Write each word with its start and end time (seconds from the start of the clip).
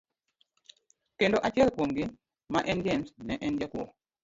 Kendo 1.19 1.37
achiel 1.47 1.69
kuom 1.75 1.91
gi 1.97 2.05
ma 2.53 2.59
en 2.71 2.79
James 2.85 3.09
ne 3.27 3.35
en 3.45 3.53
jakuo. 3.59 3.85